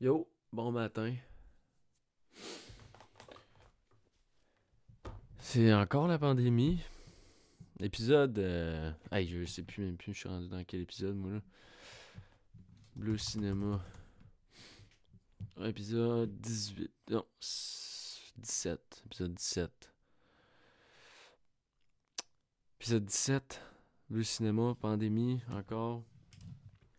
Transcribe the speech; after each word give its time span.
Yo, 0.00 0.30
bon 0.52 0.70
matin. 0.70 1.12
C'est 5.40 5.74
encore 5.74 6.06
la 6.06 6.20
pandémie. 6.20 6.80
Épisode. 7.80 8.38
Euh... 8.38 8.92
Hey, 9.10 9.26
je 9.26 9.44
sais 9.44 9.64
plus 9.64 9.84
même 9.84 9.96
plus, 9.96 10.14
je 10.14 10.20
suis 10.20 10.28
rendu 10.28 10.46
dans 10.46 10.62
quel 10.62 10.82
épisode, 10.82 11.16
moi 11.16 11.32
là. 11.32 11.40
Bleu 12.94 13.18
Cinéma. 13.18 13.84
Épisode 15.64 16.30
18. 16.42 16.92
Non, 17.10 17.26
17. 17.40 19.02
Épisode 19.06 19.34
17. 19.34 19.92
Épisode 22.78 23.04
17. 23.04 23.60
Bleu 24.10 24.22
Cinéma, 24.22 24.76
pandémie, 24.80 25.40
encore. 25.50 26.04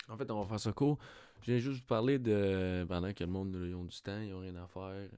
En 0.10 0.18
fait, 0.18 0.30
on 0.30 0.42
va 0.42 0.50
faire 0.50 0.60
ça 0.60 0.74
court. 0.74 1.00
Je 1.42 1.52
viens 1.52 1.60
juste 1.60 1.82
vous 1.82 1.88
parler 1.88 2.20
de. 2.20 2.86
Pendant 2.88 3.14
que 3.14 3.24
le 3.24 3.30
monde, 3.30 3.56
ils 3.56 3.76
ont 3.76 3.86
du 3.86 4.02
temps, 4.02 4.20
ils 4.20 4.34
ont 4.34 4.40
rien 4.40 4.56
à 4.56 4.68
faire. 4.68 5.10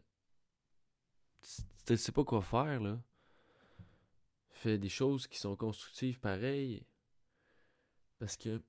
Tu 1.85 1.97
sais 1.97 2.11
pas 2.11 2.23
quoi 2.23 2.41
faire, 2.41 2.79
là. 2.79 2.99
Fais 4.49 4.77
des 4.77 4.89
choses 4.89 5.27
qui 5.27 5.39
sont 5.39 5.55
constructives 5.55 6.19
pareil. 6.19 6.85
Parce 8.19 8.37
que. 8.37 8.61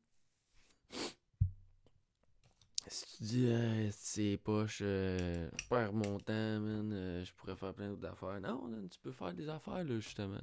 Si 2.89 3.17
tu 3.17 3.23
dis, 3.23 3.91
c'est 3.93 4.37
poche, 4.37 4.81
euh, 4.83 5.49
je 5.57 5.69
perds 5.69 5.93
mon 5.93 6.19
temps, 6.19 6.61
man, 6.61 6.93
euh, 6.93 7.25
je 7.25 7.33
pourrais 7.33 7.57
faire 7.57 7.73
plein 7.73 7.89
d'autres 7.89 8.09
affaires. 8.09 8.41
Non, 8.41 8.69
tu 8.91 8.99
peux 8.99 9.13
faire 9.13 9.33
des 9.33 9.49
affaires, 9.49 9.85
là, 9.85 9.99
justement. 9.99 10.41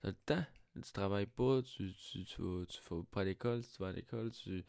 T'as 0.00 0.08
le 0.08 0.14
temps. 0.24 0.46
Tu 0.74 0.92
travailles 0.92 1.26
pas, 1.26 1.62
tu, 1.62 1.92
tu, 1.92 2.24
tu, 2.24 2.42
vas, 2.42 2.64
vas 2.90 3.02
pas 3.10 3.20
à 3.20 3.24
l'école, 3.24 3.62
tu 3.62 3.82
vas 3.82 3.88
à 3.88 3.92
l'école, 3.92 4.30
tu 4.30 4.64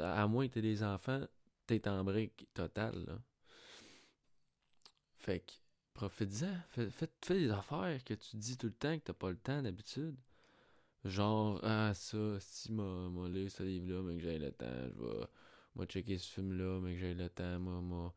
à 0.00 0.26
moins 0.26 0.48
que 0.48 0.54
tu 0.54 0.62
des 0.62 0.82
enfants, 0.82 1.26
t'es 1.66 1.86
en 1.88 2.04
brique 2.04 2.46
totale. 2.54 3.20
Fait 5.18 5.40
que, 5.40 5.52
profite-en. 5.94 6.54
Fais, 6.70 6.90
fais, 6.90 7.08
des 7.34 7.50
affaires 7.50 8.02
que 8.04 8.14
tu 8.14 8.36
dis 8.36 8.56
tout 8.56 8.66
le 8.66 8.72
temps 8.72 8.98
que 8.98 9.04
t'as 9.04 9.12
pas 9.12 9.30
le 9.30 9.36
temps 9.36 9.62
d'habitude. 9.62 10.16
Genre, 11.04 11.60
ah, 11.62 11.92
ça, 11.94 12.40
si 12.40 12.72
m'a, 12.72 13.08
m'a 13.10 13.28
lu 13.28 13.50
ce 13.50 13.62
livre-là, 13.62 14.02
mais 14.02 14.16
que 14.16 14.22
j'ai 14.22 14.38
le 14.38 14.52
temps, 14.52 14.66
je 14.66 15.04
vais, 15.04 15.26
moi 15.74 15.86
checker 15.86 16.16
ce 16.18 16.32
film-là, 16.32 16.80
mais 16.80 16.94
que 16.94 17.00
j'ai 17.00 17.14
le 17.14 17.28
temps, 17.28 17.58
moi, 17.58 17.80
moi, 17.80 18.14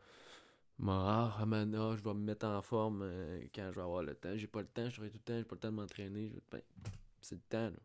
moi, 0.79 1.35
ah, 1.39 1.45
mana, 1.45 1.95
je 1.97 2.03
vais 2.03 2.13
me 2.13 2.21
mettre 2.21 2.45
en 2.45 2.61
forme 2.61 3.01
euh, 3.03 3.41
quand 3.53 3.69
je 3.71 3.75
vais 3.75 3.81
avoir 3.81 4.03
le 4.03 4.15
temps. 4.15 4.37
J'ai 4.37 4.47
pas 4.47 4.61
le 4.61 4.67
temps, 4.67 4.89
je 4.89 4.95
serai 4.95 5.09
tout 5.09 5.17
le 5.17 5.23
temps, 5.23 5.37
j'ai 5.37 5.43
pas 5.43 5.55
le 5.55 5.59
temps 5.59 5.71
de 5.71 5.75
m'entraîner. 5.75 6.31
Ben, 6.51 6.61
c'est 7.21 7.35
le 7.35 7.41
temps, 7.49 7.69
là. 7.69 7.79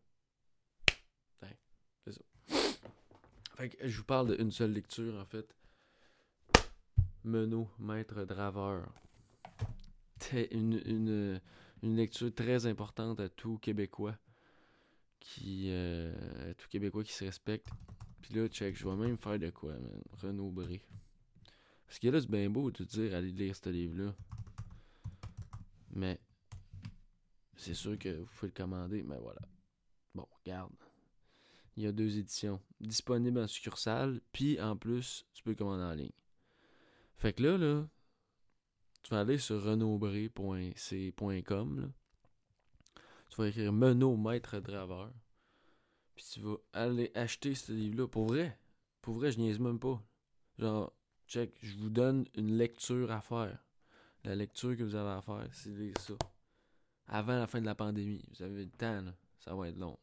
Fait 3.55 3.69
que 3.69 3.87
je 3.87 3.97
vous 3.97 4.03
parle 4.03 4.35
d'une 4.35 4.51
seule 4.51 4.73
lecture, 4.73 5.15
en 5.15 5.25
fait. 5.25 5.55
Menot, 7.23 7.69
maître 7.79 8.25
draveur. 8.25 8.91
Une, 10.51 10.81
une, 10.85 11.41
une 11.83 11.95
lecture 11.95 12.33
très 12.33 12.65
importante 12.65 13.19
à 13.19 13.29
tout 13.29 13.57
Québécois. 13.57 14.17
Qui, 15.19 15.67
euh, 15.69 16.51
à 16.51 16.53
tout 16.53 16.67
Québécois 16.67 17.03
qui 17.03 17.13
se 17.13 17.23
respecte. 17.23 17.69
Puis 18.21 18.33
là, 18.33 18.47
check, 18.47 18.75
je 18.75 18.87
vais 18.87 18.95
même 18.95 19.17
faire 19.17 19.37
de 19.37 19.49
quoi, 19.51 19.73
man? 19.73 20.01
Renaud 20.13 20.51
Bré. 20.51 20.81
Parce 21.85 21.99
que 21.99 22.07
là, 22.07 22.19
c'est 22.19 22.29
bien 22.29 22.49
beau 22.49 22.71
de 22.71 22.83
te 22.83 22.83
dire, 22.83 23.15
allez 23.15 23.31
lire 23.31 23.55
ce 23.55 23.69
livre-là. 23.69 24.15
Mais, 25.91 26.19
c'est 27.55 27.73
sûr 27.75 27.97
que 27.99 28.09
vous 28.09 28.25
pouvez 28.25 28.47
le 28.47 28.53
commander, 28.53 29.03
mais 29.03 29.19
voilà. 29.19 29.41
Bon, 30.15 30.27
regarde 30.43 30.73
il 31.75 31.83
y 31.83 31.87
a 31.87 31.91
deux 31.91 32.17
éditions 32.17 32.61
disponibles 32.79 33.39
en 33.39 33.47
succursale, 33.47 34.21
puis 34.31 34.61
en 34.61 34.75
plus, 34.75 35.25
tu 35.33 35.43
peux 35.43 35.55
commander 35.55 35.83
en 35.83 35.93
ligne. 35.93 36.11
Fait 37.17 37.33
que 37.33 37.43
là, 37.43 37.57
là, 37.57 37.87
tu 39.01 39.11
vas 39.11 39.21
aller 39.21 39.37
sur 39.37 39.63
renaudbré.c.com. 39.63 41.91
Tu 43.29 43.35
vas 43.37 43.47
écrire 43.47 43.73
Menot 43.73 44.15
Maître 44.15 44.59
Draveur. 44.59 45.11
Puis 46.15 46.25
tu 46.31 46.39
vas 46.41 46.57
aller 46.73 47.11
acheter 47.15 47.55
ce 47.55 47.71
livre-là. 47.71 48.07
Pour 48.07 48.27
vrai. 48.27 48.59
Pour 49.01 49.15
vrai, 49.15 49.31
je 49.31 49.39
niaise 49.39 49.59
même 49.59 49.79
pas. 49.79 50.01
Genre, 50.59 50.93
check, 51.27 51.57
je 51.61 51.75
vous 51.75 51.89
donne 51.89 52.25
une 52.35 52.57
lecture 52.57 53.11
à 53.11 53.21
faire. 53.21 53.57
La 54.23 54.35
lecture 54.35 54.77
que 54.77 54.83
vous 54.83 54.95
avez 54.95 55.17
à 55.17 55.21
faire, 55.21 55.47
c'est 55.51 55.99
ça. 55.99 56.13
Avant 57.07 57.37
la 57.37 57.47
fin 57.47 57.59
de 57.59 57.65
la 57.65 57.75
pandémie. 57.75 58.23
Vous 58.29 58.43
avez 58.43 58.63
le 58.63 58.71
temps, 58.71 59.01
là. 59.01 59.13
Ça 59.39 59.53
va 59.55 59.67
être 59.67 59.77
long 59.77 59.97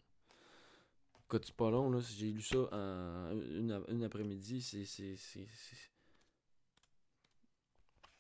c'est 1.43 1.55
pas 1.55 1.71
long, 1.71 1.91
là. 1.91 2.01
J'ai 2.01 2.31
lu 2.33 2.43
ça 2.43 2.59
en 2.73 3.31
une, 3.33 4.05
après-midi. 4.05 4.63
C'est. 4.63 4.85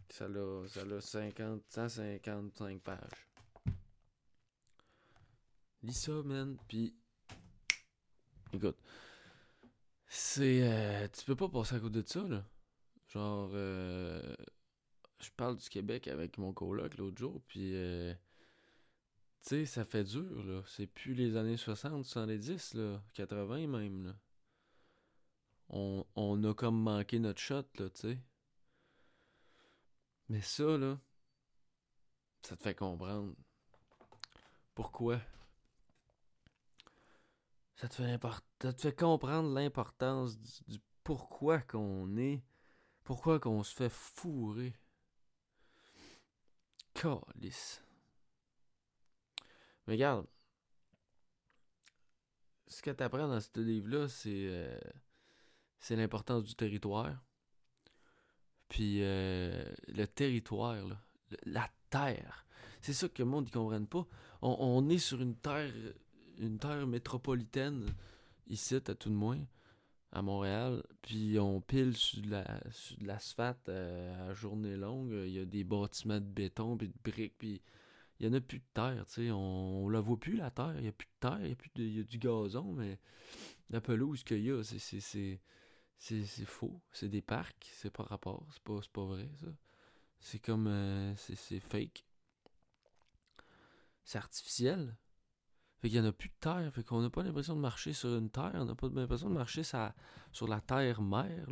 Ça 0.09 0.25
a, 0.25 0.69
ça 0.69 0.81
a 0.81 1.01
50, 1.01 1.63
155 1.69 2.81
pages. 2.81 3.29
Lis 5.83 5.95
ça, 5.95 6.13
man. 6.25 6.57
Puis. 6.69 6.95
Écoute. 8.53 8.79
C'est. 10.07 10.63
Euh, 10.63 11.09
tu 11.09 11.25
peux 11.25 11.37
pas 11.37 11.49
passer 11.49 11.77
à 11.77 11.81
côté 11.81 12.03
de 12.03 12.09
ça, 12.09 12.23
là. 12.23 12.45
Genre. 13.09 13.51
Euh, 13.55 14.35
je 15.21 15.31
parle 15.37 15.57
du 15.57 15.69
Québec 15.69 16.09
avec 16.09 16.39
mon 16.39 16.53
coloc 16.53 16.97
l'autre 16.97 17.19
jour. 17.19 17.41
Puis. 17.47 17.75
Euh, 17.75 18.15
tu 19.43 19.49
sais, 19.49 19.67
ça 19.67 19.85
fait 19.85 20.05
dur, 20.05 20.45
là. 20.45 20.63
C'est 20.67 20.87
plus 20.87 21.15
les 21.15 21.37
années 21.37 21.57
60, 21.57 22.05
70, 22.05 22.75
là. 22.75 23.03
80 23.15 23.67
même, 23.67 24.05
là. 24.07 24.17
On, 25.71 26.05
on 26.17 26.43
a 26.45 26.55
comme 26.55 26.81
manqué 26.83 27.19
notre 27.19 27.41
shot, 27.41 27.65
là, 27.79 27.91
tu 27.91 28.01
sais. 28.01 28.19
Mais 30.29 30.43
ça, 30.43 30.77
là, 30.77 30.99
ça 32.43 32.57
te 32.57 32.63
fait 32.63 32.75
comprendre. 32.75 33.35
Pourquoi? 34.75 35.21
Ça 37.77 37.89
te 37.89 37.95
fait, 37.95 38.95
comprendre 38.95 39.55
l'importance 39.55 40.39
du, 40.39 40.51
du, 40.69 40.79
pourquoi 41.03 41.61
qu'on 41.61 42.17
est. 42.17 42.43
Pourquoi 43.05 43.41
qu'on 43.41 43.63
se 43.63 43.75
fait 43.75 43.89
fourrer. 43.89 44.75
Calice. 46.95 47.83
Mais 49.91 49.97
regarde, 49.97 50.25
ce 52.69 52.81
que 52.81 52.93
tu 52.93 53.03
apprends 53.03 53.27
dans 53.27 53.41
ce 53.41 53.49
livre-là, 53.59 54.07
c'est 54.07 54.29
euh, 54.29 54.79
l'importance 55.91 56.45
du 56.45 56.55
territoire. 56.55 57.21
Puis 58.69 59.03
euh, 59.03 59.69
le 59.89 60.07
territoire, 60.07 60.77
la 61.43 61.69
terre. 61.91 62.47
C'est 62.81 62.93
ça 62.93 63.09
que 63.09 63.21
le 63.21 63.29
monde 63.29 63.47
ne 63.47 63.51
comprenne 63.51 63.89
pas. 63.89 64.07
On, 64.43 64.89
est 64.89 64.99
sur 64.99 65.21
une 65.21 65.35
terre 65.35 65.73
une 66.39 66.61
terre 66.61 66.87
métropolitaine, 66.87 67.85
ici, 68.47 68.77
à 68.77 68.95
tout 68.95 69.09
de 69.09 69.15
moins, 69.15 69.45
à 70.13 70.23
Montréal. 70.23 70.85
Puis 71.03 71.37
on 71.41 71.61
pile 71.61 71.97
sur 71.97 72.23
de 72.23 72.31
l'asphalte 73.01 73.67
la, 73.67 73.75
euh, 73.75 74.31
à 74.31 74.35
journée 74.35 74.77
longue. 74.77 75.11
Il 75.11 75.33
y 75.33 75.41
a 75.41 75.45
des 75.45 75.65
bâtiments 75.65 76.21
de 76.21 76.27
béton, 76.27 76.77
puis 76.77 76.87
de 76.87 76.95
briques, 77.03 77.35
puis 77.37 77.61
il 78.21 78.29
n'y 78.29 78.35
en 78.35 78.37
a 78.37 78.41
plus 78.43 78.59
de 78.59 78.65
terre, 78.75 79.07
tu 79.07 79.15
sais. 79.15 79.31
On, 79.31 79.89
ne 79.89 79.93
la 79.93 80.01
voit 80.01 80.21
plus, 80.21 80.37
la 80.37 80.51
terre. 80.51 80.75
Il 80.77 80.83
n'y 80.83 80.89
a 80.89 80.93
plus 80.93 81.07
de 81.07 81.21
terre, 81.21 81.39
il 81.41 81.49
y, 81.49 81.53
a 81.53 81.57
plus 81.57 81.71
de, 81.75 81.83
y 81.83 82.01
a 82.01 82.03
du 82.03 82.19
gazon, 82.19 82.75
mais 82.75 82.99
la 83.71 83.81
pelouse 83.81 84.23
qu'il 84.25 84.45
y 84.45 84.51
a, 84.51 84.63
c'est, 84.63 85.01
c'est, 85.99 86.45
faux. 86.45 86.83
C'est 86.93 87.09
des 87.09 87.23
parcs, 87.23 87.71
c'est 87.73 87.91
pas 87.91 88.03
rapport. 88.03 88.47
C'est 88.53 88.63
pas, 88.63 88.79
pas 88.93 89.05
vrai, 89.07 89.31
ça. 89.41 89.47
C'est 90.21 90.39
comme. 90.39 90.67
Euh, 90.67 91.15
c'est, 91.17 91.61
fake. 91.61 92.05
C'est 94.05 94.19
artificiel. 94.19 94.99
Fait 95.79 95.89
qu'il 95.89 95.99
n'y 95.99 96.07
en 96.07 96.11
a 96.11 96.13
plus 96.13 96.29
de 96.29 96.35
terre. 96.41 96.71
Fait 96.75 96.85
qu'on 96.85 97.01
n'a 97.01 97.09
pas 97.09 97.23
l'impression 97.23 97.57
de 97.57 97.61
marcher 97.61 97.95
sur 97.95 98.15
une 98.15 98.29
terre. 98.29 98.53
On 98.55 98.67
n'a 98.67 98.75
pas 98.75 98.89
l'impression 98.89 99.31
de 99.31 99.35
marcher 99.35 99.63
sur 99.63 100.47
la 100.47 100.61
terre-mère. 100.61 101.49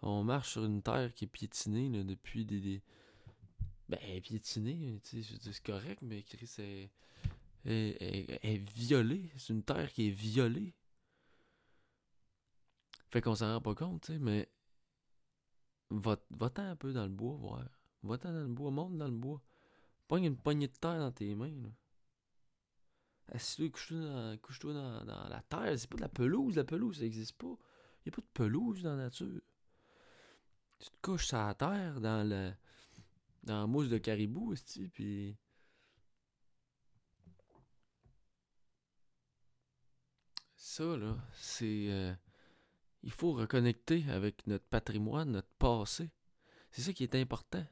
On 0.00 0.24
marche 0.24 0.52
sur 0.52 0.64
une 0.64 0.82
terre 0.82 1.12
qui 1.12 1.24
est 1.24 1.28
piétinée 1.28 2.02
depuis 2.02 2.46
des 2.46 2.82
ben, 3.88 4.20
piétiner, 4.20 5.00
c'est 5.02 5.62
correct, 5.62 6.00
mais 6.02 6.22
Chris 6.22 6.50
est, 6.58 6.90
est, 7.64 8.44
est, 8.44 8.70
violé. 8.70 9.30
C'est 9.36 9.52
une 9.52 9.62
terre 9.62 9.90
qui 9.92 10.08
est 10.08 10.12
violée. 10.12 10.74
Fait 13.10 13.22
qu'on 13.22 13.34
s'en 13.34 13.54
rend 13.54 13.60
pas 13.62 13.74
compte, 13.74 14.02
tu 14.02 14.12
sais, 14.12 14.18
mais 14.18 14.50
va-t'en 15.90 16.64
un 16.64 16.76
peu 16.76 16.92
dans 16.92 17.04
le 17.04 17.08
bois, 17.08 17.36
voir. 17.36 17.64
Va-t'en 18.02 18.32
dans 18.32 18.42
le 18.42 18.48
bois, 18.48 18.70
monte 18.70 18.98
dans 18.98 19.08
le 19.08 19.16
bois. 19.16 19.40
Pogne 20.06 20.24
une 20.24 20.36
poignée 20.36 20.68
de 20.68 20.72
terre 20.72 20.98
dans 20.98 21.12
tes 21.12 21.34
mains, 21.34 21.62
là. 21.62 21.70
Assis-toi, 23.32 23.68
couche-toi 23.70 23.98
dans, 23.98 24.38
couche 24.38 24.58
dans, 24.60 25.04
dans, 25.04 25.28
la 25.28 25.42
terre. 25.42 25.78
C'est 25.78 25.88
pas 25.88 25.96
de 25.96 26.02
la 26.02 26.08
pelouse, 26.08 26.56
la 26.56 26.64
pelouse, 26.64 26.98
ça 26.98 27.04
existe 27.04 27.36
pas. 27.36 27.56
Y 28.06 28.08
a 28.08 28.12
pas 28.12 28.22
de 28.22 28.26
pelouse 28.32 28.82
dans 28.82 28.96
la 28.96 29.04
nature. 29.04 29.40
Tu 30.78 30.88
te 30.88 30.96
couches 31.02 31.26
sur 31.26 31.38
la 31.38 31.54
terre, 31.54 32.00
dans 32.00 32.26
le 32.26 32.52
dans 33.48 33.66
mousse 33.66 33.88
de 33.88 33.98
caribou, 33.98 34.52
aussi, 34.52 34.88
puis... 34.88 35.36
Ça, 40.56 40.96
là, 40.96 41.16
c'est... 41.32 41.86
Euh, 41.90 42.14
il 43.02 43.10
faut 43.10 43.32
reconnecter 43.32 44.04
avec 44.10 44.46
notre 44.46 44.66
patrimoine, 44.66 45.30
notre 45.30 45.48
passé. 45.58 46.10
C'est 46.70 46.82
ça 46.82 46.92
qui 46.92 47.04
est 47.04 47.14
important. 47.14 47.64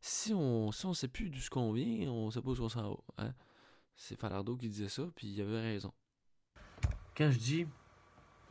Si 0.00 0.32
on 0.32 0.68
on 0.68 0.94
sait 0.94 1.08
plus 1.08 1.30
d'où 1.30 1.38
ce 1.38 1.50
qu'on 1.50 1.72
vient, 1.72 2.10
on 2.10 2.30
sait 2.30 2.42
pas 2.42 2.50
où 2.50 2.60
on 2.60 2.68
s'en 2.68 2.90
va. 2.90 2.98
Hein? 3.18 3.34
C'est 3.94 4.18
Falardo 4.18 4.56
qui 4.56 4.68
disait 4.68 4.88
ça, 4.88 5.02
puis 5.14 5.28
il 5.28 5.40
avait 5.40 5.60
raison. 5.60 5.92
Quand 7.16 7.30
je 7.30 7.38
dis 7.38 7.66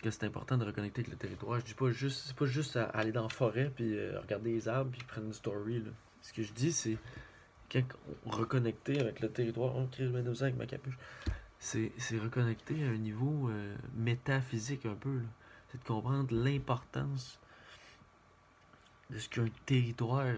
que 0.01 0.11
c'est 0.11 0.25
important 0.25 0.57
de 0.57 0.65
reconnecter 0.65 1.01
avec 1.01 1.11
le 1.11 1.17
territoire, 1.17 1.59
je 1.59 1.65
dis 1.65 1.73
pas 1.73 1.89
juste 1.89 2.27
c'est 2.27 2.35
pas 2.35 2.45
juste 2.45 2.75
aller 2.75 3.11
dans 3.11 3.23
la 3.23 3.29
forêt 3.29 3.71
puis 3.73 3.97
euh, 3.97 4.19
regarder 4.19 4.51
les 4.51 4.67
arbres 4.67 4.91
puis 4.91 5.03
prendre 5.03 5.27
une 5.27 5.33
story. 5.33 5.79
Là. 5.79 5.91
Ce 6.27 6.33
que 6.33 6.43
je 6.43 6.51
dis 6.51 6.73
c'est 6.73 6.97
reconnecter 8.25 8.99
avec 8.99 9.21
le 9.21 9.31
territoire, 9.31 9.77
on 9.77 9.87
crée 9.87 10.03
avec 10.03 10.57
ma 10.57 10.65
capuche. 10.65 10.97
C'est, 11.57 11.93
c'est 11.97 12.19
reconnecter 12.19 12.83
à 12.83 12.89
un 12.89 12.97
niveau 12.97 13.49
euh, 13.49 13.73
métaphysique 13.95 14.85
un 14.85 14.95
peu. 14.95 15.21
C'est 15.71 15.77
de 15.77 15.83
comprendre 15.85 16.35
l'importance 16.35 17.39
de 19.09 19.17
ce 19.17 19.29
qu'un 19.29 19.47
territoire 19.65 20.35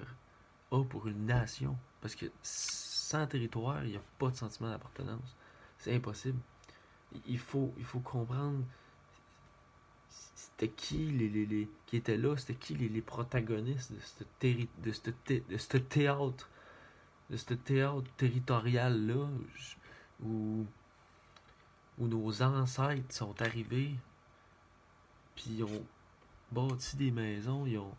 a 0.72 0.84
pour 0.84 1.08
une 1.08 1.26
nation. 1.26 1.76
Parce 2.02 2.14
que 2.14 2.28
sans 2.44 3.26
territoire, 3.26 3.84
il 3.84 3.90
n'y 3.90 3.98
a 3.98 4.04
pas 4.20 4.30
de 4.30 4.36
sentiment 4.36 4.70
d'appartenance. 4.70 5.36
C'est 5.80 5.96
impossible. 5.96 6.38
Il 7.28 7.40
faut, 7.40 7.74
il 7.80 7.84
faut 7.84 8.00
comprendre 8.00 8.64
c'était 10.60 10.74
qui 10.74 10.98
les, 10.98 11.30
les, 11.30 11.46
les, 11.46 11.70
qui 11.86 11.96
étaient 11.96 12.18
là, 12.18 12.36
c'était 12.36 12.56
qui 12.56 12.76
les, 12.76 12.90
les 12.90 13.02
protagonistes 13.02 13.94
de 13.94 14.00
ce, 14.00 14.66
de, 14.84 14.92
ce 14.92 15.10
de 15.50 15.58
ce 15.58 15.78
théâtre, 15.78 16.50
de 17.30 17.38
ce 17.38 17.54
théâtre 17.54 18.04
territorial-là, 18.18 19.30
où, 20.22 20.66
où 21.98 22.08
nos 22.08 22.42
ancêtres 22.42 23.14
sont 23.16 23.42
arrivés, 23.42 23.96
puis 25.36 25.46
ils 25.60 25.64
ont 25.64 25.86
bâti 26.52 26.98
des 26.98 27.12
maisons, 27.12 27.66
ils 27.66 27.78
ont. 27.78 27.96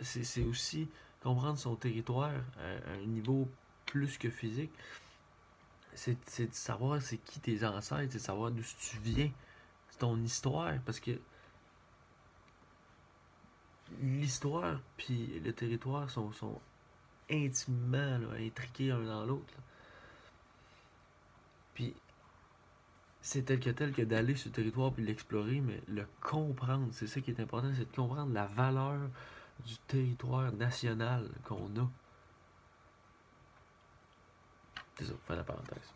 C'est 0.00 0.44
aussi 0.44 0.88
comprendre 1.22 1.58
son 1.58 1.76
territoire 1.76 2.32
à, 2.58 2.92
un 2.92 3.04
niveau 3.04 3.46
plus 3.84 4.16
que 4.16 4.30
physique. 4.30 4.72
C'est 5.94 6.16
de 6.38 6.54
savoir 6.54 7.02
c'est 7.02 7.18
qui 7.18 7.38
tes 7.40 7.66
ancêtres, 7.66 8.12
c'est 8.12 8.18
de 8.18 8.22
savoir 8.22 8.50
d'où 8.50 8.62
tu 8.62 8.98
viens. 9.00 9.30
Ton 9.98 10.22
histoire. 10.22 10.74
Parce 10.84 11.00
que 11.00 11.18
l'histoire 14.00 14.80
puis 14.96 15.40
le 15.40 15.52
territoire 15.52 16.10
sont, 16.10 16.32
sont 16.32 16.60
intimement 17.30 18.18
intriqués 18.38 18.88
l'un 18.88 19.04
dans 19.04 19.24
l'autre. 19.24 19.54
Puis 21.74 21.94
c'est 23.20 23.42
tel 23.42 23.60
que 23.60 23.70
tel 23.70 23.92
que 23.92 24.02
d'aller 24.02 24.36
sur 24.36 24.48
le 24.48 24.54
territoire 24.54 24.92
puis 24.92 25.04
l'explorer, 25.04 25.60
mais 25.60 25.82
le 25.88 26.06
comprendre, 26.22 26.88
c'est 26.92 27.06
ça 27.06 27.20
qui 27.20 27.30
est 27.30 27.40
important, 27.40 27.70
c'est 27.74 27.90
de 27.90 27.96
comprendre 27.96 28.32
la 28.32 28.46
valeur 28.46 29.10
du 29.64 29.76
territoire 29.86 30.52
national 30.52 31.28
qu'on 31.44 31.66
a. 31.76 31.90
C'est 34.96 35.04
ça, 35.04 35.12
fin 35.26 35.36
la 35.36 35.44
parenthèse. 35.44 35.92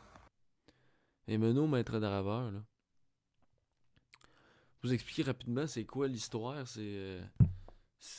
Et 1.26 1.38
Menot, 1.38 1.66
maître 1.66 1.98
d'Araveur, 1.98 2.50
là. 2.50 2.60
Vous 4.82 4.92
expliquer 4.92 5.22
rapidement 5.22 5.66
c'est 5.66 5.84
quoi 5.84 6.08
l'histoire? 6.08 6.66
C'est 6.66 6.80
euh, 6.80 7.22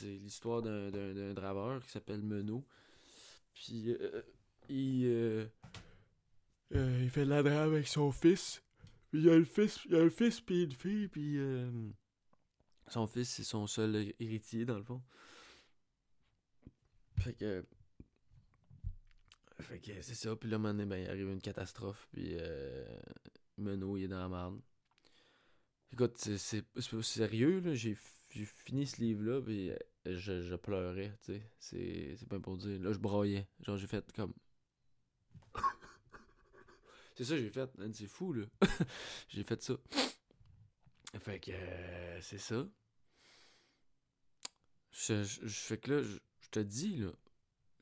l'histoire 0.02 0.62
d'un 0.62 1.34
draveur 1.34 1.84
qui 1.84 1.90
s'appelle 1.90 2.22
Menot. 2.22 2.64
Puis 3.54 3.90
euh, 3.90 4.22
il, 4.68 5.04
euh, 5.06 5.46
il 6.72 7.10
fait 7.10 7.24
de 7.24 7.30
la 7.30 7.42
drave 7.42 7.72
avec 7.72 7.88
son 7.88 8.10
fils. 8.12 8.62
Puis 9.10 9.22
il 9.22 9.30
a 9.30 9.36
le 9.36 9.44
fils, 9.44 9.80
il 9.86 9.94
a 9.94 10.02
le 10.02 10.10
fils 10.10 10.40
puis 10.40 10.64
une 10.64 10.72
fille. 10.72 11.08
Puis 11.08 11.38
son 12.88 13.06
fils, 13.06 13.30
c'est 13.30 13.44
son 13.44 13.66
seul 13.66 14.12
héritier 14.18 14.64
dans 14.64 14.78
le 14.78 14.84
fond. 14.84 15.02
Fait 17.18 17.34
que. 17.34 17.64
Fait 19.60 19.78
que 19.78 20.02
c'est 20.02 20.14
ça. 20.14 20.34
Puis 20.36 20.50
là, 20.50 20.58
ben, 20.58 20.96
il 20.96 21.08
arrive 21.08 21.30
une 21.30 21.40
catastrophe. 21.40 22.08
Puis 22.12 22.36
euh, 22.38 22.84
Menot, 23.56 23.96
il 23.96 24.04
est 24.04 24.08
dans 24.08 24.18
la 24.18 24.28
merde. 24.28 24.60
Écoute, 25.94 26.16
c'est 26.18 26.64
sérieux, 27.02 27.60
là. 27.60 27.72
J'ai 27.72 27.94
fini 28.34 28.84
ce 28.84 29.00
livre-là, 29.00 29.40
puis 29.40 29.70
euh, 29.70 29.76
je, 30.04 30.42
je 30.42 30.56
pleurais, 30.56 31.16
tu 31.22 31.40
sais. 31.60 32.16
C'est 32.16 32.28
pas 32.28 32.40
pour 32.40 32.56
dire. 32.56 32.82
Là, 32.82 32.92
je 32.92 32.98
broyais. 32.98 33.46
Genre, 33.60 33.76
j'ai 33.76 33.86
fait 33.86 34.04
comme. 34.10 34.34
c'est 37.14 37.22
ça, 37.22 37.36
j'ai 37.36 37.48
fait. 37.48 37.70
C'est 37.92 38.08
fou, 38.08 38.32
là. 38.32 38.44
j'ai 39.28 39.44
fait 39.44 39.62
ça. 39.62 39.74
Fait 41.20 41.38
que 41.38 41.52
euh, 41.52 42.20
c'est 42.20 42.38
ça. 42.38 42.66
Je, 44.90 45.22
fais 45.46 45.78
que 45.78 45.92
là, 45.92 46.02
je, 46.02 46.48
te 46.50 46.58
dis, 46.58 46.96
là, 46.96 47.12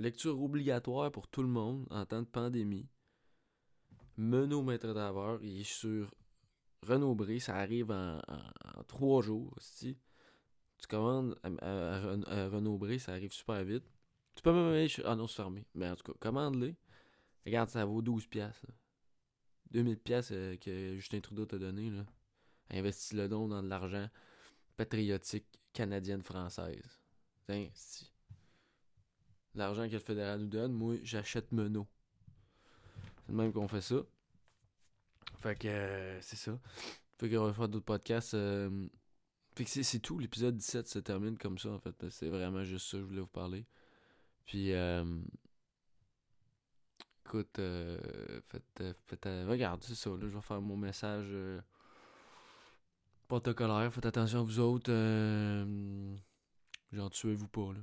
lecture 0.01 0.39
obligatoire 0.39 1.11
pour 1.13 1.29
tout 1.29 1.41
le 1.41 1.49
monde 1.49 1.87
en 1.89 2.05
temps 2.05 2.21
de 2.21 2.27
pandémie. 2.27 2.91
Menot 4.19 4.63
Maître 4.63 4.93
d'Aveur, 4.93 5.43
il 5.43 5.63
est 5.63 5.65
sur 5.65 6.13
Renaud 6.83 7.15
Bré, 7.15 7.39
ça 7.39 7.57
arrive 7.57 7.91
en, 7.91 8.21
trois 8.89 9.23
jours. 9.23 9.55
Tu 9.81 9.97
commandes 10.89 11.39
à, 11.43 12.49
Bré, 12.61 12.99
ça 12.99 13.13
arrive 13.13 13.33
super 13.33 13.63
vite. 13.65 13.85
Tu 14.35 14.43
peux 14.43 14.53
même 14.53 14.73
aller 14.73 14.89
Ah 15.05 15.15
non, 15.15 15.27
c'est 15.27 15.37
fermé. 15.37 15.65
Mais 15.75 15.89
en 15.89 15.97
tout 15.97 16.13
cas, 16.13 16.19
commande-les. 16.19 16.75
Regarde, 17.47 17.71
ça 17.71 17.85
vaut 17.85 18.03
12$. 18.03 18.29
pièces 18.29 18.63
2000$ 19.73 19.97
pièces 19.97 20.29
que 20.61 20.95
Justin 20.97 21.21
Trudeau 21.21 21.47
t'a 21.47 21.59
donné. 21.59 21.91
Là. 21.91 22.05
Investis 22.71 23.13
le 23.13 23.29
don 23.29 23.49
dans 23.49 23.63
de 23.63 23.69
l'argent 23.69 24.09
patriotique 24.77 25.47
canadienne-française. 25.73 27.01
Si 27.75 28.11
l'argent 29.55 29.87
que 29.87 29.93
le 29.93 29.99
fédéral 29.99 30.41
nous 30.41 30.47
donne, 30.47 30.73
moi, 30.73 30.97
j'achète 31.03 31.53
Menot. 31.53 31.87
C'est 33.27 33.33
le 33.33 33.35
même 33.35 33.53
qu'on 33.53 33.69
fait 33.69 33.81
ça. 33.83 34.03
Fait 35.43 35.57
que 35.57 35.67
euh, 35.67 36.21
c'est 36.21 36.37
ça. 36.37 36.57
Fait 37.19 37.29
qu'on 37.29 37.45
va 37.45 37.53
faire 37.53 37.69
d'autres 37.69 37.85
podcasts. 37.85 38.35
Euh, 38.35 38.87
fait 39.57 39.65
que 39.65 39.71
c'est 39.71 39.99
tout. 39.99 40.19
L'épisode 40.19 40.57
17 40.57 40.87
se 40.87 40.99
termine 41.01 41.37
comme 41.37 41.59
ça, 41.59 41.71
en 41.71 41.79
fait. 41.79 41.95
C'est 42.11 42.29
vraiment 42.29 42.63
juste 42.63 42.87
ça 42.87 42.97
que 42.97 43.03
je 43.03 43.09
voulais 43.09 43.21
vous 43.21 43.27
parler. 43.27 43.67
Puis, 44.47 44.73
euh, 44.73 45.05
écoute, 47.27 47.61
faites, 48.49 48.97
faites, 49.07 49.25
regarde, 49.49 49.83
c'est 49.83 49.97
ça. 49.97 50.11
Là, 50.11 50.21
je 50.21 50.27
vais 50.35 50.41
faire 50.41 50.61
mon 50.61 50.77
message 50.77 51.35
protocolaire. 53.27 53.93
Faites 53.93 54.07
attention 54.07 54.41
à 54.41 54.43
vous 54.43 54.61
autres. 54.61 54.93
genre, 56.93 57.11
tuez-vous 57.11 57.49
pas, 57.49 57.73
là. 57.73 57.81